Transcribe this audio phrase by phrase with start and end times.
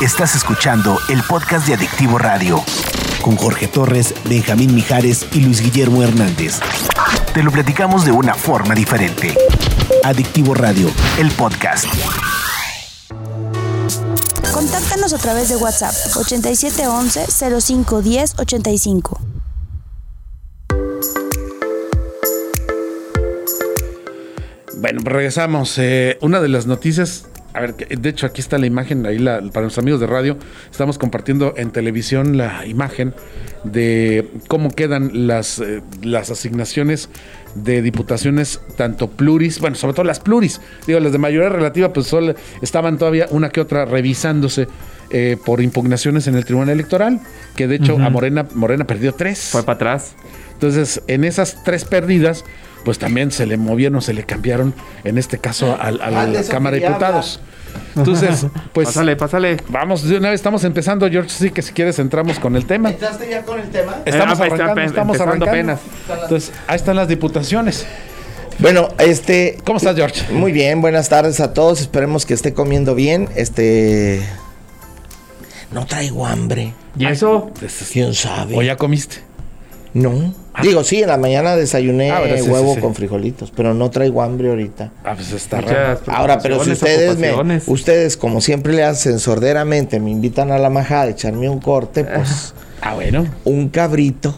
[0.00, 2.62] Estás escuchando el podcast de Adictivo Radio.
[3.22, 6.60] Con Jorge Torres, Benjamín Mijares y Luis Guillermo Hernández.
[7.32, 9.34] Te lo platicamos de una forma diferente.
[10.02, 11.86] Adictivo Radio, el podcast.
[14.52, 17.26] Contáctanos a través de WhatsApp 8711
[17.60, 19.20] 0510 85.
[24.76, 25.78] Bueno, pues regresamos.
[25.78, 29.40] Eh, una de las noticias, a ver, de hecho aquí está la imagen, ahí la-
[29.52, 30.36] para los amigos de radio,
[30.70, 33.14] estamos compartiendo en televisión la imagen
[33.62, 37.08] de cómo quedan las, eh, las asignaciones
[37.54, 42.06] de diputaciones, tanto pluris, bueno, sobre todo las pluris, digo, las de mayoría relativa, pues
[42.08, 44.66] solo estaban todavía una que otra revisándose
[45.16, 47.20] eh, por impugnaciones en el Tribunal Electoral,
[47.56, 49.38] que de hecho a Morena, Morena perdió tres.
[49.52, 50.12] Fue para atrás.
[50.54, 52.44] Entonces, en esas tres pérdidas,
[52.84, 56.40] pues también se le movieron, se le cambiaron, en este caso, al- a, Ah, la
[56.40, 57.40] eso Cámara de Diputados.
[57.96, 59.56] Entonces, pues pásale, pásale.
[59.68, 62.90] vamos, de una vez estamos empezando, George, sí que si quieres entramos con el tema.
[62.90, 63.96] ¿Entraste ya con el tema?
[64.04, 65.46] Estamos Ah, pues, arrancando, está estamos arrancando.
[65.46, 65.80] apenas.
[66.22, 67.86] Entonces, ahí están las diputaciones.
[68.58, 69.58] Bueno, este.
[69.64, 70.32] ¿Cómo estás, George?
[70.32, 71.80] Muy bien, buenas tardes a todos.
[71.80, 73.28] Esperemos que esté comiendo bien.
[73.34, 74.22] Este.
[75.72, 76.72] No traigo hambre.
[76.98, 77.50] ¿Y eso?
[77.92, 78.56] ¿Quién sabe?
[78.56, 79.16] ¿O ya comiste?
[79.92, 80.34] No.
[80.62, 82.80] Digo, sí, en la mañana desayuné Ah, bueno, sí, huevo sí, sí.
[82.80, 84.90] con frijolitos, pero no traigo hambre ahorita.
[85.04, 86.00] Ah, pues está raro.
[86.08, 90.70] Ahora, pero si ustedes me, ustedes como siempre le hacen sorderamente, me invitan a la
[90.70, 93.26] majada a echarme un corte, pues Ah, bueno.
[93.44, 94.36] un cabrito.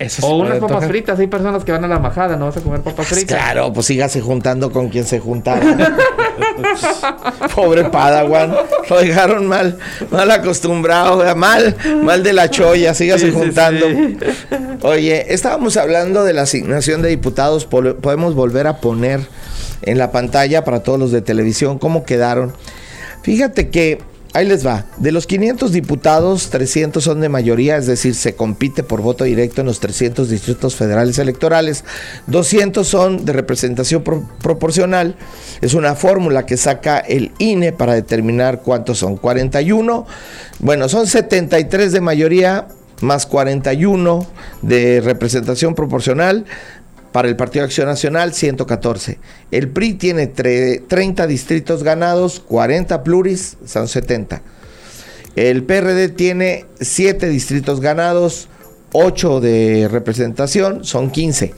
[0.00, 1.18] Eso O unas papas fritas.
[1.20, 3.38] Hay personas que van a la majada, no vas a comer papas Pues fritas.
[3.38, 5.60] claro, pues sígase juntando con quien se juntaba.
[7.54, 8.54] Pobre Padawan,
[8.88, 9.78] lo dejaron mal,
[10.10, 13.86] mal acostumbrado, mal, mal de la cholla, sígase Sí, sí, juntando.
[13.86, 14.18] sí.
[14.82, 19.20] Oye, estábamos hablando de la asignación de diputados, podemos volver a poner
[19.82, 22.52] en la pantalla para todos los de televisión cómo quedaron.
[23.22, 23.98] Fíjate que
[24.34, 28.82] ahí les va, de los 500 diputados, 300 son de mayoría, es decir, se compite
[28.82, 31.84] por voto directo en los 300 distritos federales electorales,
[32.26, 35.16] 200 son de representación pro- proporcional,
[35.60, 40.06] es una fórmula que saca el INE para determinar cuántos son, 41,
[40.58, 42.66] bueno, son 73 de mayoría
[43.00, 44.26] más 41
[44.62, 46.44] de representación proporcional.
[47.14, 49.20] Para el Partido Acción Nacional, 114.
[49.52, 54.42] El PRI tiene tre- 30 distritos ganados, 40 pluris, son 70.
[55.36, 58.48] El PRD tiene 7 distritos ganados,
[58.94, 61.54] 8 de representación, son 15.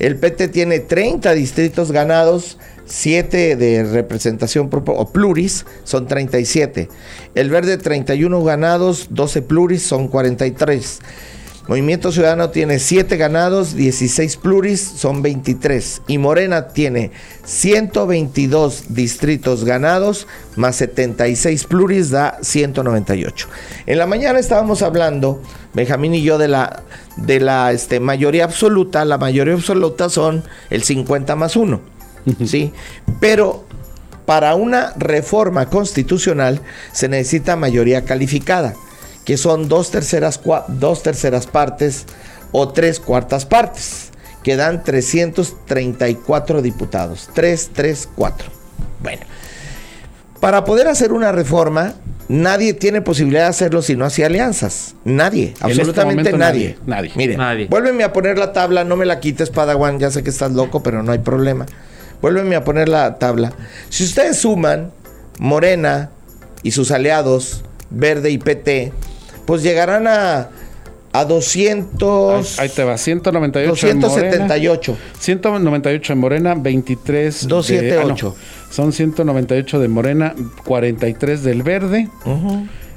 [0.00, 6.90] El PT tiene 30 distritos ganados, 7 de representación o pluris, son 37.
[7.34, 10.98] El Verde 31 ganados, 12 pluris, son 43.
[11.70, 16.02] Movimiento Ciudadano tiene 7 ganados, 16 pluris, son 23.
[16.08, 17.12] Y Morena tiene
[17.44, 20.26] 122 distritos ganados,
[20.56, 23.46] más 76 pluris, da 198.
[23.86, 25.40] En la mañana estábamos hablando,
[25.72, 26.82] Benjamín y yo, de la,
[27.16, 29.04] de la este, mayoría absoluta.
[29.04, 31.80] La mayoría absoluta son el 50 más 1.
[32.46, 32.72] ¿sí?
[33.20, 33.64] Pero
[34.26, 38.74] para una reforma constitucional se necesita mayoría calificada,
[39.24, 42.06] que son dos terceras, dos terceras partes
[42.52, 44.10] o tres cuartas partes,
[44.42, 47.28] que dan 334 diputados.
[47.34, 48.48] 3, 3, 4.
[49.02, 49.22] Bueno,
[50.40, 51.94] para poder hacer una reforma,
[52.28, 54.94] nadie tiene posibilidad de hacerlo si no hace alianzas.
[55.04, 56.76] Nadie, este absolutamente nadie.
[56.86, 57.12] nadie, nadie.
[57.14, 57.66] Mire, Nadie.
[57.66, 60.82] vuélveme a poner la tabla, no me la quites, Padawan, ya sé que estás loco,
[60.82, 61.66] pero no hay problema.
[62.22, 63.52] Vuélveme a poner la tabla.
[63.90, 64.92] Si ustedes suman
[65.38, 66.10] Morena
[66.62, 68.92] y sus aliados, Verde y PT,
[69.50, 70.48] pues llegarán a,
[71.12, 72.58] a 200...
[72.60, 74.08] Ahí, ahí te va, 198 en Morena.
[74.08, 74.96] 278.
[75.18, 78.34] 198 en Morena, 23 de- 278.
[78.36, 80.34] ah, no, son 198 de Morena,
[80.64, 82.08] 43 del Verde,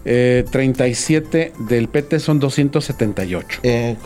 [0.05, 3.59] eh, 37 del PT son 278.
[3.63, 3.97] Eh,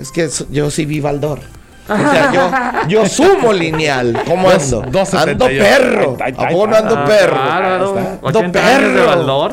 [0.00, 1.40] es que yo sí vi Baldor.
[1.88, 4.22] O sea, yo, yo sumo lineal.
[4.24, 4.82] ¿Cómo Dos- ando?
[4.88, 5.64] dos ando setenta y ocho.
[5.68, 6.16] perro.
[6.20, 7.32] ¿A poco no ando Ah, perro?
[7.34, 8.18] Claro, Ahí está.
[8.22, 9.52] 80 años de perro.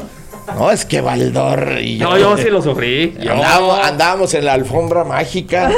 [0.56, 2.10] No, es que Baldor y yo.
[2.10, 3.16] No, yo sí lo sufrí.
[3.20, 3.34] Yo.
[3.34, 5.72] Andábamos, andábamos en la alfombra mágica.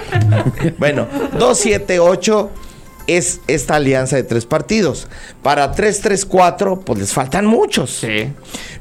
[0.78, 1.06] bueno,
[1.38, 2.50] 278
[3.06, 5.08] es esta alianza de tres partidos.
[5.42, 7.90] Para 334, pues les faltan muchos.
[7.90, 8.32] Sí.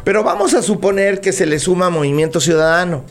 [0.04, 3.04] Pero vamos a suponer que se le suma Movimiento Ciudadano.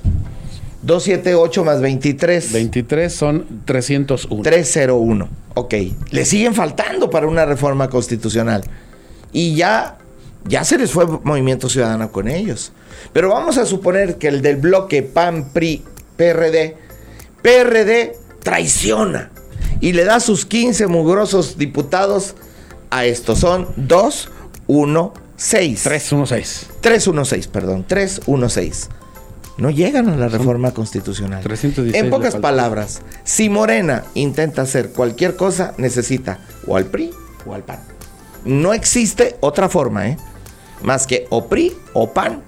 [0.83, 2.53] 278 más 23.
[2.53, 4.43] 23 son 301.
[4.43, 5.29] 301.
[5.55, 5.75] Ok.
[6.11, 8.63] Le siguen faltando para una reforma constitucional.
[9.33, 9.98] Y ya,
[10.45, 12.73] ya se les fue Movimiento Ciudadano con ellos.
[13.13, 15.85] Pero vamos a suponer que el del bloque PAN, PRI,
[16.17, 16.77] PRD,
[17.43, 19.31] PRD traiciona
[19.81, 22.35] y le da sus 15 mugrosos diputados
[22.91, 23.41] a estos.
[23.41, 24.31] Son 2,
[24.67, 25.83] 1, 6.
[25.83, 26.67] 316.
[26.81, 28.89] 316, perdón, 316.
[29.59, 31.43] No llegan a la reforma constitucional.
[31.43, 37.11] 316 en pocas palabras, si Morena intenta hacer cualquier cosa, necesita o al PRI
[37.45, 37.98] o al PAN.
[38.45, 40.17] No existe otra forma, ¿eh?
[40.83, 42.43] Más que o PRI o PAN.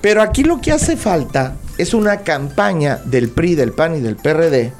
[0.00, 4.16] Pero aquí lo que hace falta es una campaña del PRI, del PAN y del
[4.16, 4.72] PRD.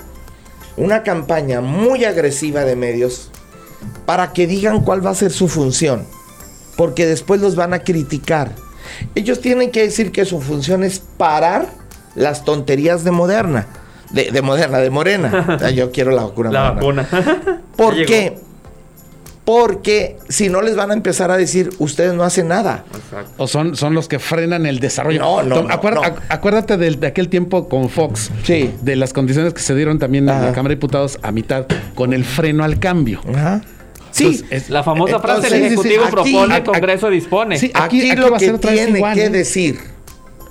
[0.76, 3.30] Una campaña muy agresiva de medios
[4.06, 6.04] para que digan cuál va a ser su función.
[6.76, 8.52] Porque después los van a criticar.
[9.14, 11.68] Ellos tienen que decir que su función es parar
[12.14, 13.66] las tonterías de Moderna.
[14.10, 15.58] De, de Moderna, de Morena.
[15.62, 16.50] Ah, Yo quiero la vacuna.
[16.50, 17.08] La Moderna.
[17.10, 17.62] vacuna.
[17.76, 18.38] ¿Por qué?
[19.44, 22.84] Porque si no les van a empezar a decir, ustedes no hacen nada.
[22.94, 23.30] Exacto.
[23.36, 25.20] O son, son los que frenan el desarrollo.
[25.20, 26.02] No, no, Tom, no, acuer- no.
[26.02, 28.30] ac- Acuérdate de, aquel tiempo con Fox.
[28.44, 28.72] Sí.
[28.80, 32.14] De las condiciones que se dieron también en la Cámara de Diputados a mitad con
[32.14, 33.20] el freno al cambio.
[33.34, 33.60] Ajá.
[34.12, 37.10] Sí, Entonces, es- La famosa frase, Entonces, el sí, sí, Ejecutivo aquí- propone, aquí- Congreso
[37.10, 37.58] dispone.
[37.58, 39.30] Sí, Aquí, Aquí- aquí lo va a que ser otra vez tiene igual, que ¿eh?
[39.30, 39.78] decir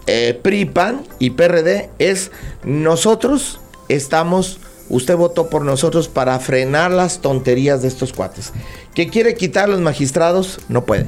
[0.06, 2.30] eh, PRI, PAN y PRD es
[2.64, 8.52] nosotros estamos, usted votó por nosotros para frenar las tonterías de estos cuates.
[8.94, 11.08] Que quiere quitar a los magistrados, no puede.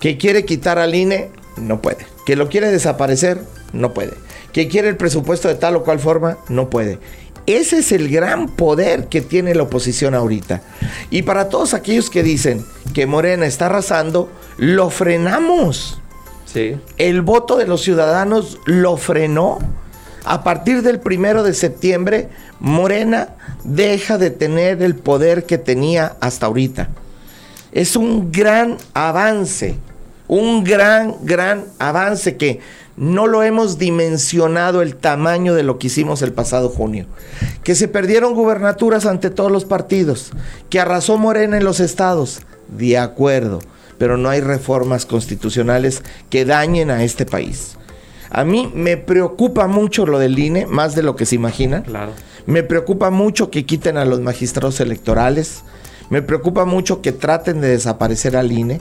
[0.00, 2.06] Que quiere quitar al INE, no puede.
[2.26, 3.42] Que lo quiere desaparecer,
[3.72, 4.14] no puede.
[4.52, 6.98] Que quiere el presupuesto de tal o cual forma, no puede.
[7.46, 10.62] Ese es el gran poder que tiene la oposición ahorita.
[11.10, 12.64] Y para todos aquellos que dicen
[12.94, 15.98] que Morena está arrasando, lo frenamos.
[16.44, 16.76] Sí.
[16.98, 19.58] El voto de los ciudadanos lo frenó.
[20.24, 22.28] A partir del primero de septiembre,
[22.60, 23.30] Morena
[23.64, 26.90] deja de tener el poder que tenía hasta ahorita.
[27.72, 29.76] Es un gran avance,
[30.28, 32.60] un gran, gran avance que
[32.96, 37.06] no lo hemos dimensionado el tamaño de lo que hicimos el pasado junio.
[37.64, 40.30] Que se perdieron gubernaturas ante todos los partidos,
[40.70, 43.60] que arrasó Morena en los estados, de acuerdo,
[43.98, 47.76] pero no hay reformas constitucionales que dañen a este país.
[48.34, 51.82] A mí me preocupa mucho lo del INE, más de lo que se imaginan.
[51.82, 52.12] Claro.
[52.46, 55.64] Me preocupa mucho que quiten a los magistrados electorales.
[56.08, 58.80] Me preocupa mucho que traten de desaparecer al INE.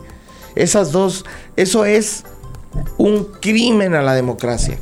[0.55, 1.25] Esas dos,
[1.57, 2.23] eso es
[2.97, 4.79] un crimen a la democracia.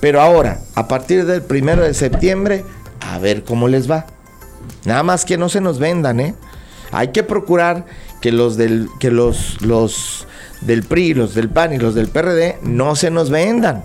[0.00, 2.64] Pero ahora, a partir del primero de septiembre,
[2.98, 4.06] a ver cómo les va.
[4.84, 6.34] Nada más que no se nos vendan, ¿eh?
[6.90, 7.86] Hay que procurar
[8.20, 10.26] que los del, que los, los
[10.60, 13.84] del PRI, los del PAN y los del PRD no se nos vendan.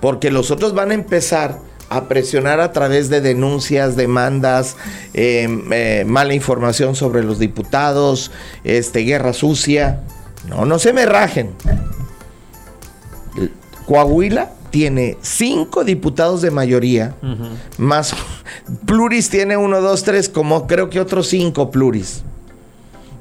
[0.00, 1.58] Porque los otros van a empezar
[1.88, 4.76] a presionar a través de denuncias, demandas,
[5.14, 8.32] eh, eh, mala información sobre los diputados,
[8.64, 10.02] este, guerra sucia.
[10.48, 11.54] No, no se me rajen.
[13.86, 17.14] Coahuila tiene cinco diputados de mayoría,
[17.78, 18.14] más
[18.84, 22.24] Pluris tiene uno, dos, tres, como creo que otros cinco Pluris.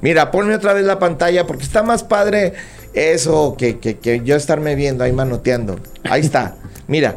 [0.06, 2.54] Mira, ponme otra vez la pantalla porque está más padre
[2.94, 5.80] eso que, que- que yo estarme viendo ahí manoteando.
[6.04, 6.58] Ahí está.
[6.88, 7.16] Mira,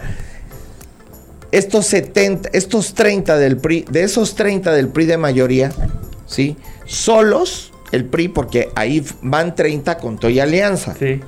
[1.53, 5.71] estos 70, estos 30 del PRI, de esos 30 del PRI de mayoría,
[6.27, 6.57] ¿sí?
[6.87, 10.95] Solos, el PRI, porque ahí van 30 con Toy Alianza.
[10.99, 11.21] Sí.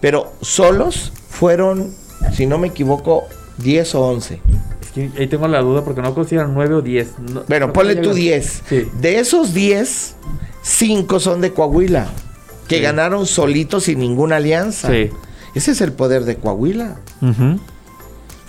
[0.00, 1.94] Pero solos fueron,
[2.32, 3.24] si no me equivoco,
[3.58, 4.40] 10 o 11.
[4.82, 7.18] Es que ahí tengo la duda porque no consideran 9 o 10.
[7.18, 8.62] No- Bueno, no ponle tú 10.
[8.68, 8.88] Sí.
[9.00, 10.14] De esos 10,
[10.78, 12.06] 5 son de Coahuila,
[12.68, 12.82] que Sí.
[12.82, 14.88] ganaron solitos sin ninguna alianza.
[14.88, 15.10] Sí.
[15.54, 16.96] Ese es el poder de Coahuila.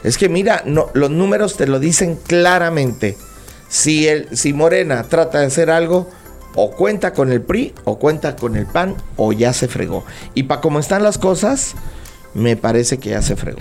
[0.04, 3.18] Es que mira, no, los números te lo dicen claramente.
[3.68, 6.08] Si, el, si Morena trata de hacer algo,
[6.56, 10.06] o cuenta con el PRI, o cuenta con el PAN, o ya se fregó.
[10.36, 11.74] Y para cómo están las cosas,
[12.34, 13.60] me parece que ya se fregó.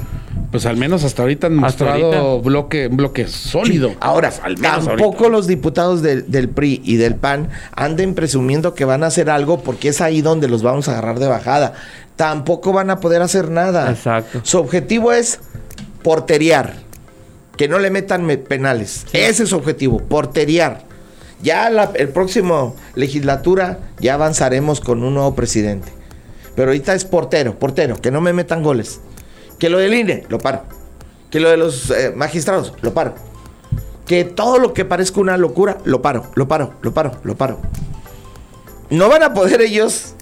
[0.50, 2.48] Pues al menos hasta ahorita han mostrado ahorita.
[2.48, 3.94] bloque, un bloque sólido.
[4.00, 5.28] Ahora, Al menos tampoco ahorita.
[5.28, 9.60] los diputados del, del PRI y del PAN anden presumiendo que van a hacer algo
[9.62, 11.74] porque es ahí donde los vamos a agarrar de bajada.
[12.16, 13.90] Tampoco van a poder hacer nada.
[13.90, 14.40] Exacto.
[14.42, 15.38] Su objetivo es
[16.02, 16.74] porteriar,
[17.56, 19.06] que no le metan me- penales.
[19.12, 20.82] Ese es su objetivo, porteriar.
[21.42, 25.92] Ya la el próximo legislatura ya avanzaremos con un nuevo presidente.
[26.58, 28.98] Pero ahorita es portero, portero, que no me metan goles.
[29.60, 30.64] Que lo del INE, lo paro.
[31.30, 33.14] Que lo de los eh, magistrados, lo paro.
[34.08, 37.60] Que todo lo que parezca una locura, lo paro, lo paro, lo paro, lo paro.
[38.90, 40.14] No van a poder ellos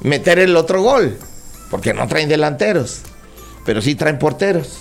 [0.00, 1.18] meter el otro gol,
[1.70, 3.02] porque no traen delanteros,
[3.66, 4.78] pero sí traen porteros.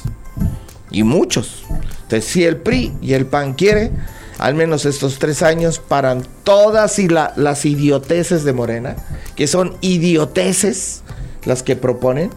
[0.92, 1.66] Y muchos.
[2.04, 3.92] Entonces, si el PRI y el PAN quiere,
[4.38, 8.96] al menos estos tres años paran todas y la- las idioteces de Morena,
[9.36, 11.04] que son idioteces
[11.46, 12.32] las que proponen,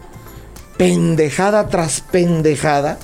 [0.76, 2.99] pendejada tras pendejada.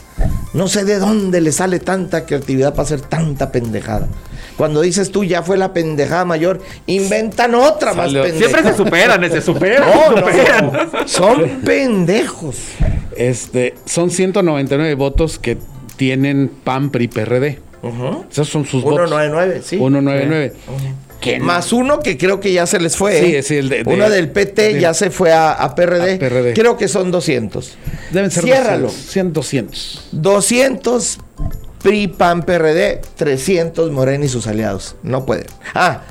[0.52, 4.08] No sé de dónde le sale tanta creatividad para hacer tanta pendejada.
[4.56, 8.48] cuando dices tú ya fue la pendejada mayor, inventan otra más Salió- pendeja.
[8.50, 9.82] Siempre se superan, se superan.
[9.90, 10.72] No, se no, superan.
[10.72, 11.08] no.
[11.08, 12.56] Son pendejos.
[13.16, 15.58] Este, son 199 votos que
[15.96, 17.58] tienen PAN, PRI, PRD.
[18.30, 19.08] Esos son sus votos.
[19.10, 19.76] 199, sí.
[19.76, 20.52] 199.
[21.20, 23.18] Que no- Más uno que creo que ya se les fue.
[23.20, 23.42] Sí, ¿eh?
[23.42, 26.14] sí, el de- de- uno del PT de- ya se fue a, a PRD.
[26.14, 26.54] A PRD.
[26.54, 27.76] Creo que son 200.
[28.10, 28.88] Deben ser Ciérralo.
[28.88, 29.10] 200.
[29.12, 30.08] 100, 200.
[30.12, 31.18] 200
[31.82, 34.96] PRI, PAN, PRD, 300 Morena y sus aliados.
[35.02, 35.46] No pueden.
[35.74, 36.02] Ah,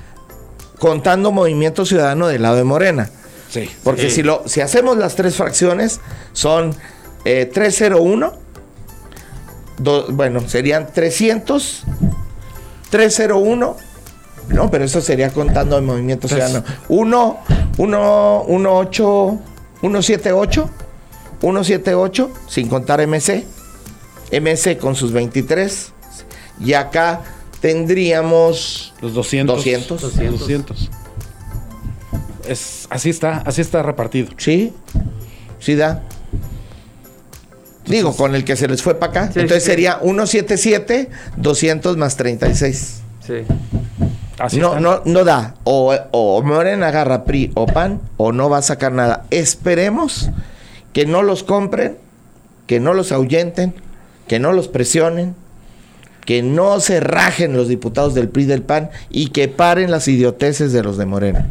[0.79, 3.09] contando Movimiento Ciudadano del lado de Morena.
[3.49, 3.69] Sí.
[3.83, 5.99] Porque si, lo, si hacemos las tres fracciones,
[6.33, 6.75] son
[7.25, 8.33] eh, 301.
[9.77, 11.83] Do- bueno, serían 300.
[12.89, 13.75] 301.
[14.49, 16.27] No, pero eso sería contando el Movimiento.
[16.27, 16.63] Ciudadano.
[16.89, 17.37] 1,
[17.77, 19.39] 1, 1, 8,
[19.81, 20.69] 178.
[21.39, 23.45] 178, sin contar MC.
[24.31, 25.91] MC con sus 23.
[26.59, 27.21] Y acá
[27.59, 29.55] tendríamos Los 200.
[29.57, 30.01] 200.
[30.01, 30.39] 200.
[30.39, 30.89] 200.
[32.47, 34.29] Es, así está, así está repartido.
[34.37, 34.73] Sí,
[35.59, 36.03] sí da.
[37.85, 39.31] Digo, con el que se les fue para acá.
[39.33, 43.01] Sí, Entonces sí, sería 177, 200 más 36.
[43.25, 43.33] Sí.
[44.39, 45.55] Así No, no, no da.
[45.63, 49.25] O, o Morena agarra PRI o PAN o no va a sacar nada.
[49.29, 50.29] Esperemos
[50.93, 51.97] que no los compren,
[52.67, 53.73] que no los ahuyenten,
[54.27, 55.35] que no los presionen,
[56.25, 60.73] que no se rajen los diputados del PRI del PAN y que paren las idioteces
[60.73, 61.47] de los de Morena.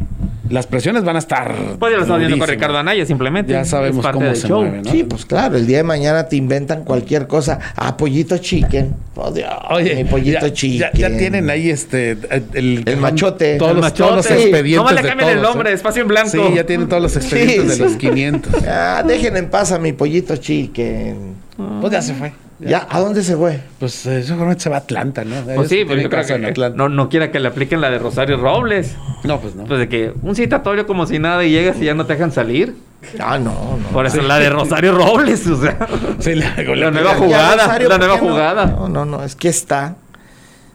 [0.49, 1.55] Las presiones van a estar.
[1.79, 2.47] Pues ya lo viendo con.
[2.47, 3.53] Ricardo Anaya, simplemente.
[3.53, 4.61] Ya sabemos cómo se show.
[4.61, 4.91] mueve, ¿no?
[4.91, 7.59] Sí, pues claro, el día de mañana te inventan cualquier cosa.
[7.75, 8.93] Ah, pollito chicken.
[9.15, 10.91] Oh, Dios, Oye, mi pollito ya, chicken.
[10.93, 12.17] ya, ya tienen ahí este.
[12.53, 13.57] El, El machote.
[13.57, 14.41] Todos, El los, todos los machote.
[14.43, 14.75] expedientes.
[14.77, 15.73] Nomás le de cambian el nombre, ¿eh?
[15.73, 16.29] espacio en blanco.
[16.29, 17.97] Sí, ya tienen todos los expedientes Sí, de los sí.
[17.97, 18.53] 500.
[18.67, 21.35] Ah, dejen en paz a mi pollito chicken.
[21.81, 22.31] Pues ya se fue.
[22.59, 22.87] ¿Ya?
[22.89, 23.59] ¿A dónde se fue?
[23.79, 25.35] Pues eh, seguramente se va a Atlanta, ¿no?
[25.55, 26.77] Pues sí, pero yo creo en que Atlanta.
[26.77, 28.95] no, no quiera que le apliquen la de Rosario Robles.
[29.23, 29.65] No, pues no.
[29.65, 32.31] Pues de que un citatorio como si nada y llegas y ya no te dejan
[32.31, 32.75] salir.
[33.19, 33.87] Ah, no, no.
[33.91, 35.77] Por eso la de Rosario Robles, o sea.
[36.19, 38.29] Sí, la, La nueva Ya, jugada, Rosario, la ¿por nueva no?
[38.29, 38.65] jugada.
[38.65, 39.95] No, no, no, es que está.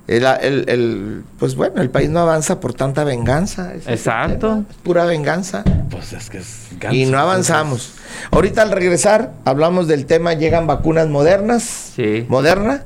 [0.08, 3.74] El, el- el- pues bueno, el país no avanza por tanta venganza.
[3.86, 4.64] Exacto.
[4.70, 5.62] es pura venganza.
[5.90, 7.92] Pues es que es y ganso, no avanzamos.
[8.30, 11.92] Ahorita al regresar, hablamos del tema, llegan vacunas modernas.
[11.94, 12.24] Sí.
[12.28, 12.84] Moderna.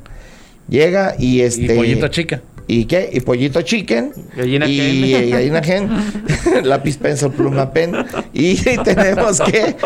[0.68, 1.74] Llega y este.
[1.74, 2.42] Y pollito chica.
[2.68, 3.10] ¿Y qué?
[3.12, 4.12] Y pollito chicken.
[4.36, 5.26] Gallina y, Ken.
[5.26, 5.90] y gallina gen.
[6.62, 8.06] lápiz pencil pluma pen.
[8.32, 9.76] Y tenemos que.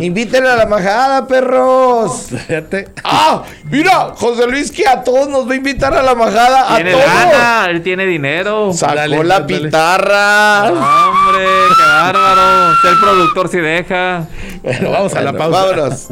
[0.00, 2.26] Inviten a la majada, perros.
[2.30, 2.88] Fíjate.
[3.04, 3.42] ¡Ah!
[3.70, 6.72] Mira, José Luis que a todos nos va a invitar a la majada.
[6.72, 7.04] A Tiene todos.
[7.06, 8.72] lana, él tiene dinero.
[8.72, 9.58] Sacó Dale, la dale.
[9.60, 10.64] pitarra.
[10.70, 12.72] Hombre, qué bárbaro.
[12.74, 14.28] Usted el productor si deja.
[14.62, 15.64] Bueno, vamos a la pausa.
[15.66, 16.08] Vámonos.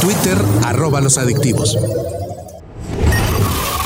[0.00, 1.76] Twitter, arroba los adictivos.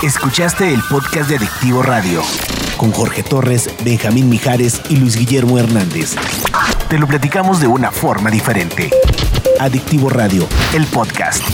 [0.02, 2.22] Escuchaste el podcast de Adictivo Radio
[2.76, 6.16] con Jorge Torres, Benjamín Mijares y Luis Guillermo Hernández.
[6.88, 8.90] Te lo platicamos de una forma diferente.
[9.60, 11.44] Adictivo Radio, el podcast.